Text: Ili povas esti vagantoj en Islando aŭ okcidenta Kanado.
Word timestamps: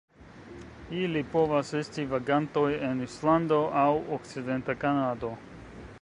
Ili 1.01 1.21
povas 1.33 1.69
esti 1.81 2.05
vagantoj 2.15 2.65
en 2.89 3.05
Islando 3.09 3.61
aŭ 3.85 3.93
okcidenta 4.19 4.81
Kanado. 4.87 5.35